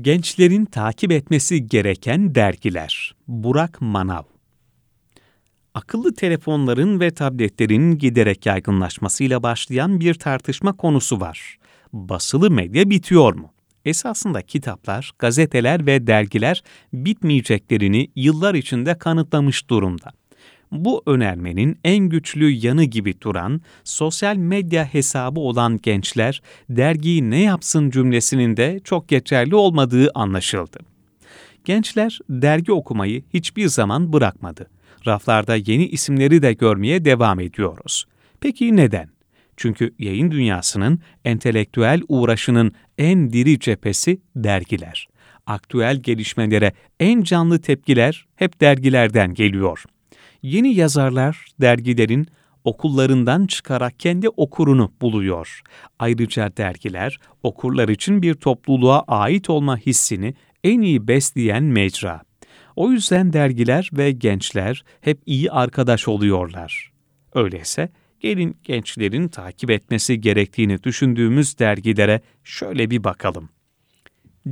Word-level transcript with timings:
Gençlerin 0.00 0.64
takip 0.64 1.12
etmesi 1.12 1.66
gereken 1.66 2.34
dergiler. 2.34 3.14
Burak 3.28 3.80
Manav 3.80 4.22
Akıllı 5.74 6.14
telefonların 6.14 7.00
ve 7.00 7.10
tabletlerin 7.10 7.98
giderek 7.98 8.46
yaygınlaşmasıyla 8.46 9.42
başlayan 9.42 10.00
bir 10.00 10.14
tartışma 10.14 10.76
konusu 10.76 11.20
var. 11.20 11.58
Basılı 11.92 12.50
medya 12.50 12.90
bitiyor 12.90 13.34
mu? 13.34 13.52
Esasında 13.84 14.42
kitaplar, 14.42 15.12
gazeteler 15.18 15.86
ve 15.86 16.06
dergiler 16.06 16.62
bitmeyeceklerini 16.92 18.10
yıllar 18.16 18.54
içinde 18.54 18.98
kanıtlamış 18.98 19.70
durumda 19.70 20.12
bu 20.72 21.02
önermenin 21.06 21.78
en 21.84 21.98
güçlü 21.98 22.50
yanı 22.50 22.84
gibi 22.84 23.20
duran 23.20 23.60
sosyal 23.84 24.36
medya 24.36 24.84
hesabı 24.84 25.40
olan 25.40 25.78
gençler 25.82 26.42
dergiyi 26.70 27.30
ne 27.30 27.42
yapsın 27.42 27.90
cümlesinin 27.90 28.56
de 28.56 28.80
çok 28.84 29.08
geçerli 29.08 29.54
olmadığı 29.54 30.10
anlaşıldı. 30.14 30.78
Gençler 31.64 32.18
dergi 32.30 32.72
okumayı 32.72 33.22
hiçbir 33.34 33.68
zaman 33.68 34.12
bırakmadı. 34.12 34.66
Raflarda 35.06 35.56
yeni 35.56 35.86
isimleri 35.86 36.42
de 36.42 36.52
görmeye 36.52 37.04
devam 37.04 37.40
ediyoruz. 37.40 38.04
Peki 38.40 38.76
neden? 38.76 39.08
Çünkü 39.56 39.94
yayın 39.98 40.30
dünyasının 40.30 41.00
entelektüel 41.24 42.02
uğraşının 42.08 42.72
en 42.98 43.32
diri 43.32 43.58
cephesi 43.58 44.20
dergiler. 44.36 45.08
Aktüel 45.46 45.96
gelişmelere 45.96 46.72
en 47.00 47.22
canlı 47.22 47.60
tepkiler 47.60 48.26
hep 48.36 48.60
dergilerden 48.60 49.34
geliyor.'' 49.34 49.97
Yeni 50.42 50.74
yazarlar 50.74 51.46
dergilerin 51.60 52.26
okullarından 52.64 53.46
çıkarak 53.46 54.00
kendi 54.00 54.28
okurunu 54.28 54.92
buluyor. 55.00 55.60
Ayrıca 55.98 56.56
dergiler 56.56 57.18
okurlar 57.42 57.88
için 57.88 58.22
bir 58.22 58.34
topluluğa 58.34 59.04
ait 59.08 59.50
olma 59.50 59.76
hissini 59.78 60.34
en 60.64 60.80
iyi 60.80 61.08
besleyen 61.08 61.64
mecra. 61.64 62.22
O 62.76 62.92
yüzden 62.92 63.32
dergiler 63.32 63.90
ve 63.92 64.10
gençler 64.10 64.84
hep 65.00 65.18
iyi 65.26 65.50
arkadaş 65.50 66.08
oluyorlar. 66.08 66.92
Öyleyse 67.34 67.88
gelin 68.20 68.56
gençlerin 68.64 69.28
takip 69.28 69.70
etmesi 69.70 70.20
gerektiğini 70.20 70.82
düşündüğümüz 70.82 71.58
dergilere 71.58 72.20
şöyle 72.44 72.90
bir 72.90 73.04
bakalım. 73.04 73.48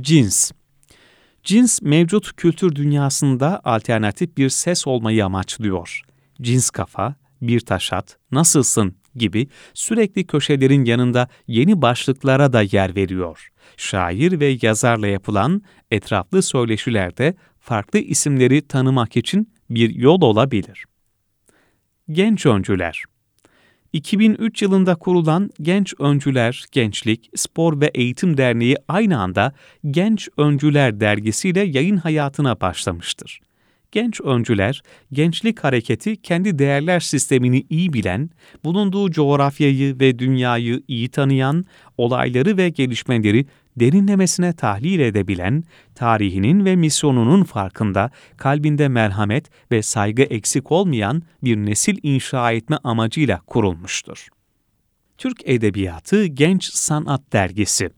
Cins 0.01 0.51
Cins 1.47 1.81
mevcut 1.81 2.35
kültür 2.35 2.75
dünyasında 2.75 3.61
alternatif 3.63 4.37
bir 4.37 4.49
ses 4.49 4.87
olmayı 4.87 5.25
amaçlıyor. 5.25 6.01
Cins 6.41 6.69
kafa, 6.69 7.15
bir 7.41 7.59
taşat, 7.59 8.17
nasılsın 8.31 8.95
gibi 9.15 9.47
sürekli 9.73 10.27
köşelerin 10.27 10.85
yanında 10.85 11.27
yeni 11.47 11.81
başlıklara 11.81 12.53
da 12.53 12.61
yer 12.61 12.95
veriyor. 12.95 13.49
Şair 13.77 14.39
ve 14.39 14.57
yazarla 14.61 15.07
yapılan 15.07 15.61
etraflı 15.91 16.41
söyleşilerde 16.41 17.35
farklı 17.59 17.99
isimleri 17.99 18.67
tanımak 18.67 19.17
için 19.17 19.53
bir 19.69 19.95
yol 19.95 20.21
olabilir. 20.21 20.85
Genç 22.11 22.45
öncüler 22.45 23.03
2003 23.97 24.61
yılında 24.61 24.95
kurulan 24.95 25.49
Genç 25.61 25.93
Öncüler, 25.99 26.65
Gençlik, 26.71 27.29
Spor 27.35 27.81
ve 27.81 27.91
Eğitim 27.93 28.37
Derneği 28.37 28.77
aynı 28.87 29.19
anda 29.19 29.53
Genç 29.91 30.29
Öncüler 30.37 30.99
dergisiyle 30.99 31.59
yayın 31.59 31.97
hayatına 31.97 32.61
başlamıştır. 32.61 33.39
Genç 33.91 34.21
öncüler, 34.21 34.81
gençlik 35.11 35.63
hareketi 35.63 36.21
kendi 36.21 36.59
değerler 36.59 36.99
sistemini 36.99 37.65
iyi 37.69 37.93
bilen, 37.93 38.29
bulunduğu 38.63 39.11
coğrafyayı 39.11 39.99
ve 39.99 40.19
dünyayı 40.19 40.83
iyi 40.87 41.09
tanıyan, 41.09 41.65
olayları 41.97 42.57
ve 42.57 42.69
gelişmeleri 42.69 43.45
derinlemesine 43.77 44.53
tahlil 44.53 44.99
edebilen, 44.99 45.63
tarihinin 45.95 46.65
ve 46.65 46.75
misyonunun 46.75 47.43
farkında, 47.43 48.11
kalbinde 48.37 48.87
merhamet 48.87 49.45
ve 49.71 49.81
saygı 49.81 50.21
eksik 50.21 50.71
olmayan 50.71 51.23
bir 51.43 51.57
nesil 51.57 51.97
inşa 52.03 52.51
etme 52.51 52.77
amacıyla 52.83 53.41
kurulmuştur. 53.47 54.27
Türk 55.17 55.41
Edebiyatı 55.45 56.25
Genç 56.25 56.63
Sanat 56.63 57.33
Dergisi 57.33 57.89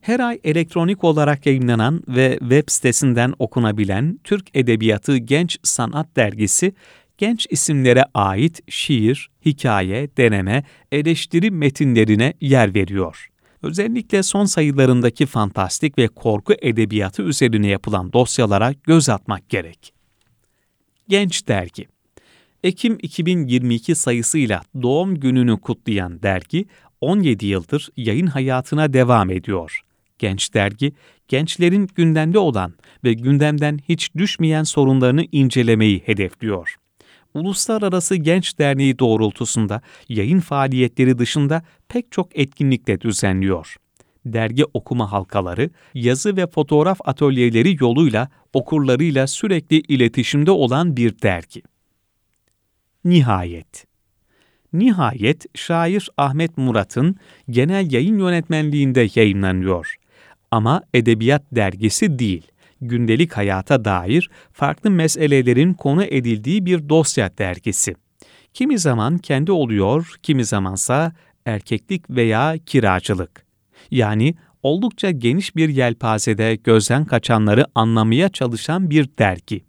her 0.00 0.20
ay 0.20 0.40
elektronik 0.44 1.04
olarak 1.04 1.46
yayınlanan 1.46 2.02
ve 2.08 2.38
web 2.40 2.64
sitesinden 2.66 3.34
okunabilen 3.38 4.20
Türk 4.24 4.48
Edebiyatı 4.54 5.16
Genç 5.16 5.58
Sanat 5.62 6.16
Dergisi, 6.16 6.72
genç 7.18 7.46
isimlere 7.50 8.04
ait 8.14 8.60
şiir, 8.68 9.30
hikaye, 9.44 10.08
deneme, 10.16 10.64
eleştiri 10.92 11.50
metinlerine 11.50 12.34
yer 12.40 12.74
veriyor. 12.74 13.28
Özellikle 13.62 14.22
son 14.22 14.44
sayılarındaki 14.44 15.26
fantastik 15.26 15.98
ve 15.98 16.08
korku 16.08 16.54
edebiyatı 16.62 17.22
üzerine 17.22 17.66
yapılan 17.66 18.12
dosyalara 18.12 18.74
göz 18.84 19.08
atmak 19.08 19.48
gerek. 19.48 19.92
Genç 21.08 21.48
Dergi 21.48 21.86
Ekim 22.64 22.98
2022 23.02 23.94
sayısıyla 23.94 24.62
doğum 24.82 25.20
gününü 25.20 25.60
kutlayan 25.60 26.22
dergi 26.22 26.66
17 27.00 27.46
yıldır 27.46 27.88
yayın 27.96 28.26
hayatına 28.26 28.92
devam 28.92 29.30
ediyor. 29.30 29.80
Genç 30.18 30.54
Dergi, 30.54 30.92
gençlerin 31.28 31.88
gündemde 31.94 32.38
olan 32.38 32.74
ve 33.04 33.12
gündemden 33.12 33.78
hiç 33.88 34.14
düşmeyen 34.14 34.62
sorunlarını 34.62 35.24
incelemeyi 35.32 36.02
hedefliyor. 36.06 36.76
Uluslararası 37.34 38.16
Genç 38.16 38.58
Derneği 38.58 38.98
doğrultusunda 38.98 39.80
yayın 40.08 40.40
faaliyetleri 40.40 41.18
dışında 41.18 41.62
pek 41.88 42.12
çok 42.12 42.38
etkinlik 42.38 42.86
de 42.86 43.00
düzenliyor. 43.00 43.76
Dergi 44.26 44.64
okuma 44.64 45.12
halkaları, 45.12 45.70
yazı 45.94 46.36
ve 46.36 46.46
fotoğraf 46.46 46.98
atölyeleri 47.04 47.76
yoluyla 47.80 48.28
okurlarıyla 48.52 49.26
sürekli 49.26 49.76
iletişimde 49.80 50.50
olan 50.50 50.96
bir 50.96 51.22
dergi. 51.22 51.62
Nihayet 53.04 53.88
Nihayet 54.72 55.46
şair 55.54 56.08
Ahmet 56.16 56.58
Murat'ın 56.58 57.16
genel 57.50 57.92
yayın 57.92 58.18
yönetmenliğinde 58.18 59.08
yayınlanıyor. 59.14 59.96
Ama 60.50 60.82
edebiyat 60.94 61.42
dergisi 61.52 62.18
değil 62.18 62.46
gündelik 62.80 63.36
hayata 63.36 63.84
dair 63.84 64.30
farklı 64.52 64.90
meselelerin 64.90 65.74
konu 65.74 66.04
edildiği 66.04 66.66
bir 66.66 66.88
dosya 66.88 67.30
dergisi. 67.38 67.94
Kimi 68.54 68.78
zaman 68.78 69.18
kendi 69.18 69.52
oluyor, 69.52 70.14
kimi 70.22 70.44
zamansa 70.44 71.12
erkeklik 71.46 72.10
veya 72.10 72.54
kiracılık. 72.66 73.46
Yani 73.90 74.34
oldukça 74.62 75.10
geniş 75.10 75.56
bir 75.56 75.68
yelpazede 75.68 76.54
gözden 76.54 77.04
kaçanları 77.04 77.66
anlamaya 77.74 78.28
çalışan 78.28 78.90
bir 78.90 79.08
dergi. 79.18 79.67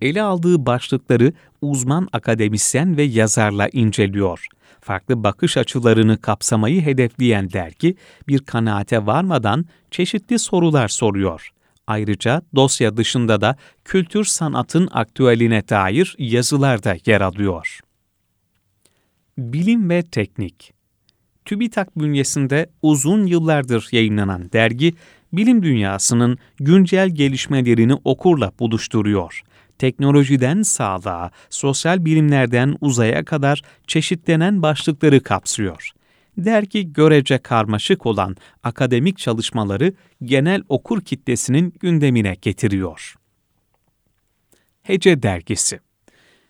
Ele 0.00 0.22
aldığı 0.22 0.66
başlıkları 0.66 1.32
uzman 1.62 2.08
akademisyen 2.12 2.96
ve 2.96 3.02
yazarla 3.02 3.68
inceliyor. 3.68 4.46
Farklı 4.80 5.24
bakış 5.24 5.56
açılarını 5.56 6.20
kapsamayı 6.20 6.82
hedefleyen 6.82 7.52
dergi 7.52 7.96
bir 8.28 8.38
kanaate 8.38 9.06
varmadan 9.06 9.66
çeşitli 9.90 10.38
sorular 10.38 10.88
soruyor. 10.88 11.50
Ayrıca 11.86 12.42
dosya 12.54 12.96
dışında 12.96 13.40
da 13.40 13.56
kültür 13.84 14.24
sanatın 14.24 14.88
aktüeline 14.92 15.68
dair 15.68 16.16
yazılar 16.18 16.84
da 16.84 16.96
yer 17.06 17.20
alıyor. 17.20 17.80
Bilim 19.38 19.90
ve 19.90 20.02
Teknik 20.02 20.76
TÜBİTAK 21.46 21.98
bünyesinde 21.98 22.70
uzun 22.82 23.26
yıllardır 23.26 23.88
yayınlanan 23.92 24.52
dergi, 24.52 24.94
bilim 25.32 25.62
dünyasının 25.62 26.38
güncel 26.56 27.08
gelişmelerini 27.08 27.94
okurla 28.04 28.52
buluşturuyor. 28.60 29.42
Teknolojiden 29.78 30.62
sağlığa, 30.62 31.30
sosyal 31.50 32.04
bilimlerden 32.04 32.76
uzaya 32.80 33.24
kadar 33.24 33.62
çeşitlenen 33.86 34.62
başlıkları 34.62 35.22
kapsıyor 35.22 35.92
dergi 36.38 36.92
görece 36.92 37.38
karmaşık 37.38 38.06
olan 38.06 38.36
akademik 38.62 39.18
çalışmaları 39.18 39.92
genel 40.22 40.62
okur 40.68 41.00
kitlesinin 41.00 41.74
gündemine 41.80 42.34
getiriyor. 42.42 43.14
Hece 44.82 45.22
Dergisi 45.22 45.80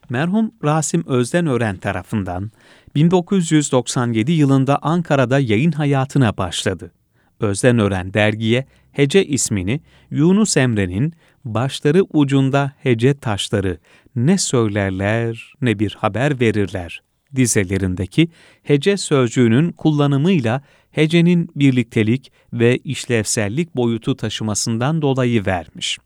Merhum 0.08 0.54
Rasim 0.64 1.06
Özdenören 1.06 1.76
tarafından 1.76 2.50
1997 2.94 4.32
yılında 4.32 4.78
Ankara'da 4.82 5.38
yayın 5.38 5.72
hayatına 5.72 6.36
başladı. 6.36 6.92
Özdenören 7.40 8.14
dergiye 8.14 8.66
Hece 8.96 9.26
ismini 9.26 9.80
Yunus 10.10 10.56
Emre'nin 10.56 11.12
başları 11.44 12.02
ucunda 12.02 12.72
hece 12.82 13.14
taşları 13.14 13.78
ne 14.16 14.38
söylerler 14.38 15.52
ne 15.60 15.78
bir 15.78 15.96
haber 15.98 16.40
verirler 16.40 17.02
dizelerindeki 17.36 18.28
hece 18.62 18.96
sözcüğünün 18.96 19.72
kullanımıyla 19.72 20.62
hecenin 20.90 21.48
birliktelik 21.56 22.32
ve 22.52 22.76
işlevsellik 22.76 23.76
boyutu 23.76 24.16
taşımasından 24.16 25.02
dolayı 25.02 25.46
vermiş. 25.46 25.98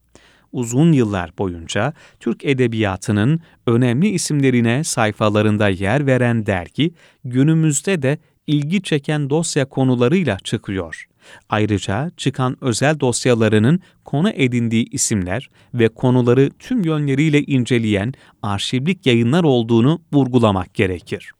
Uzun 0.52 0.92
yıllar 0.92 1.38
boyunca 1.38 1.92
Türk 2.20 2.44
edebiyatının 2.44 3.40
önemli 3.66 4.08
isimlerine 4.08 4.84
sayfalarında 4.84 5.68
yer 5.68 6.06
veren 6.06 6.46
dergi, 6.46 6.94
günümüzde 7.24 8.02
de 8.02 8.18
ilgi 8.50 8.82
çeken 8.82 9.30
dosya 9.30 9.64
konularıyla 9.64 10.38
çıkıyor. 10.44 11.06
Ayrıca 11.48 12.10
çıkan 12.16 12.56
özel 12.60 13.00
dosyalarının 13.00 13.80
konu 14.04 14.30
edindiği 14.30 14.90
isimler 14.90 15.50
ve 15.74 15.88
konuları 15.88 16.50
tüm 16.58 16.84
yönleriyle 16.84 17.42
inceleyen 17.42 18.12
arşivlik 18.42 19.06
yayınlar 19.06 19.44
olduğunu 19.44 20.02
vurgulamak 20.12 20.74
gerekir. 20.74 21.32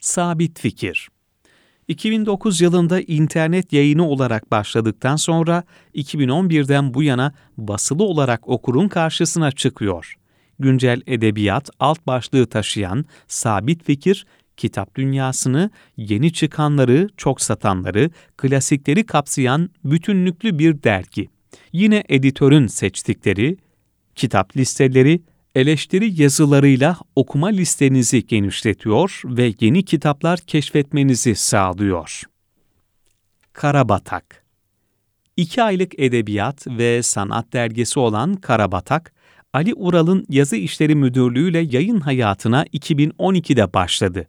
Sabit 0.00 0.60
fikir 0.60 1.08
2009 1.88 2.60
yılında 2.60 3.00
internet 3.00 3.72
yayını 3.72 4.08
olarak 4.08 4.50
başladıktan 4.50 5.16
sonra 5.16 5.64
2011'den 5.94 6.94
bu 6.94 7.02
yana 7.02 7.32
basılı 7.58 8.04
olarak 8.04 8.48
okurun 8.48 8.88
karşısına 8.88 9.52
çıkıyor. 9.52 10.14
Güncel 10.58 11.02
edebiyat 11.06 11.70
alt 11.80 12.06
başlığı 12.06 12.46
taşıyan 12.46 13.04
Sabit 13.28 13.84
Fikir, 13.84 14.26
kitap 14.60 14.94
dünyasını, 14.94 15.70
yeni 15.96 16.32
çıkanları, 16.32 17.08
çok 17.16 17.40
satanları, 17.40 18.10
klasikleri 18.36 19.06
kapsayan 19.06 19.70
bütünlüklü 19.84 20.58
bir 20.58 20.82
dergi. 20.82 21.28
Yine 21.72 22.04
editörün 22.08 22.66
seçtikleri, 22.66 23.56
kitap 24.14 24.56
listeleri, 24.56 25.22
eleştiri 25.54 26.22
yazılarıyla 26.22 26.96
okuma 27.16 27.48
listenizi 27.48 28.26
genişletiyor 28.26 29.22
ve 29.24 29.54
yeni 29.60 29.84
kitaplar 29.84 30.38
keşfetmenizi 30.38 31.34
sağlıyor. 31.34 32.22
Karabatak 33.52 34.44
İki 35.36 35.62
aylık 35.62 35.98
edebiyat 35.98 36.66
ve 36.66 37.02
sanat 37.02 37.52
dergisi 37.52 38.00
olan 38.00 38.34
Karabatak, 38.34 39.12
Ali 39.52 39.74
Ural'ın 39.74 40.26
yazı 40.28 40.56
işleri 40.56 40.94
müdürlüğüyle 40.94 41.58
yayın 41.58 42.00
hayatına 42.00 42.64
2012'de 42.64 43.72
başladı. 43.72 44.26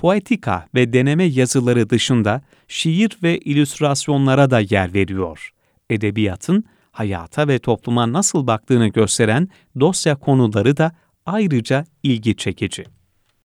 Poetika 0.00 0.66
ve 0.74 0.92
deneme 0.92 1.24
yazıları 1.24 1.90
dışında 1.90 2.42
şiir 2.68 3.18
ve 3.22 3.38
illüstrasyonlara 3.38 4.50
da 4.50 4.60
yer 4.60 4.94
veriyor. 4.94 5.50
Edebiyatın 5.90 6.64
hayata 6.92 7.48
ve 7.48 7.58
topluma 7.58 8.12
nasıl 8.12 8.46
baktığını 8.46 8.88
gösteren 8.88 9.48
dosya 9.80 10.16
konuları 10.16 10.76
da 10.76 10.92
ayrıca 11.26 11.84
ilgi 12.02 12.36
çekici. 12.36 12.84